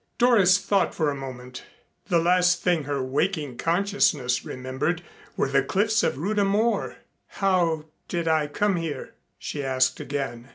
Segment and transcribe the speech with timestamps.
[0.17, 1.63] Doris thought for a moment.
[2.07, 5.03] The last thing her waking consciousness remembered
[5.37, 6.95] were the cliffs of Rhuda Mor.
[7.27, 10.49] "How did I come here?" she asked again.